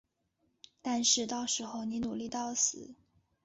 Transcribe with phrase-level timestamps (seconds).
[0.81, 2.95] 但是到时候你努力到死